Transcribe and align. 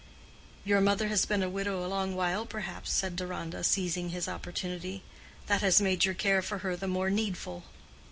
"Your 0.65 0.81
mother 0.81 1.09
has 1.09 1.27
been 1.27 1.43
a 1.43 1.47
widow 1.47 1.85
a 1.85 1.85
long 1.87 2.15
while, 2.15 2.43
perhaps," 2.47 2.91
said 2.91 3.15
Deronda, 3.15 3.63
seizing 3.63 4.09
his 4.09 4.27
opportunity. 4.27 5.03
"That 5.45 5.61
has 5.61 5.79
made 5.79 6.05
your 6.05 6.15
care 6.15 6.41
for 6.41 6.57
her 6.65 6.75
the 6.75 6.87
more 6.87 7.11
needful." 7.11 7.65